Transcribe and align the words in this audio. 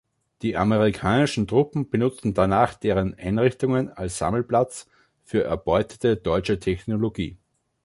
Die 0.41 0.57
amerikanischen 0.57 1.45
Truppen 1.47 1.91
benutzen 1.91 2.33
danach 2.33 2.73
deren 2.73 3.13
Einrichtungen 3.13 3.91
als 3.91 4.17
Sammelplatz 4.17 4.87
für 5.23 5.43
erbeutete 5.43 6.17
deutsche 6.17 6.57
Technologie. 6.57 7.37